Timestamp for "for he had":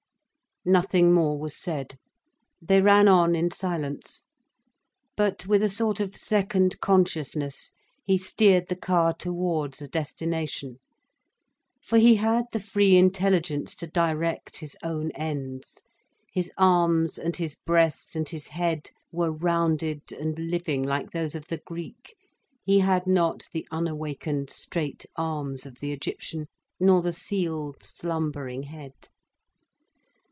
11.81-12.43